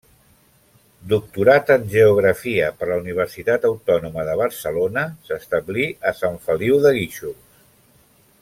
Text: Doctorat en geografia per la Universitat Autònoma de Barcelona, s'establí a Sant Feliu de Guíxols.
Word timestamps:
Doctorat 1.11 1.69
en 1.75 1.83
geografia 1.91 2.71
per 2.79 2.89
la 2.91 2.97
Universitat 3.03 3.69
Autònoma 3.71 4.25
de 4.31 4.39
Barcelona, 4.43 5.07
s'establí 5.29 5.89
a 6.13 6.19
Sant 6.25 6.45
Feliu 6.49 6.85
de 6.87 6.99
Guíxols. 6.99 7.63